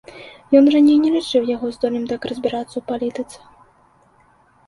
[0.59, 3.41] Ён раней не лічыў яго здольным так разбірацца ў палітыцы.